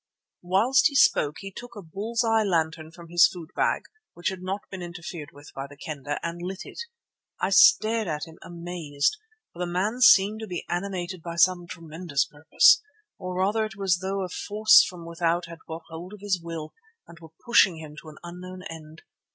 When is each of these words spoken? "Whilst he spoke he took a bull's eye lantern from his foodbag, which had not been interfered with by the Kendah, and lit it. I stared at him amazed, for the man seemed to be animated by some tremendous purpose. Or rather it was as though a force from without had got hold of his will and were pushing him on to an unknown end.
"Whilst 0.41 0.87
he 0.87 0.95
spoke 0.95 1.35
he 1.41 1.51
took 1.51 1.75
a 1.75 1.81
bull's 1.83 2.23
eye 2.23 2.41
lantern 2.41 2.89
from 2.89 3.09
his 3.09 3.27
foodbag, 3.31 3.83
which 4.15 4.29
had 4.29 4.41
not 4.41 4.61
been 4.71 4.81
interfered 4.81 5.29
with 5.31 5.51
by 5.53 5.67
the 5.67 5.77
Kendah, 5.77 6.17
and 6.23 6.41
lit 6.41 6.65
it. 6.65 6.79
I 7.39 7.51
stared 7.51 8.07
at 8.07 8.23
him 8.25 8.39
amazed, 8.41 9.17
for 9.53 9.59
the 9.59 9.71
man 9.71 9.99
seemed 10.01 10.39
to 10.39 10.47
be 10.47 10.65
animated 10.67 11.21
by 11.21 11.35
some 11.35 11.67
tremendous 11.67 12.25
purpose. 12.25 12.81
Or 13.19 13.35
rather 13.35 13.63
it 13.63 13.75
was 13.75 13.97
as 13.97 13.99
though 13.99 14.23
a 14.23 14.29
force 14.29 14.83
from 14.83 15.05
without 15.05 15.45
had 15.45 15.59
got 15.67 15.83
hold 15.89 16.13
of 16.13 16.21
his 16.21 16.41
will 16.41 16.73
and 17.07 17.19
were 17.19 17.29
pushing 17.45 17.77
him 17.77 17.91
on 17.91 17.97
to 17.97 18.09
an 18.09 18.17
unknown 18.23 18.63
end. 18.71 19.03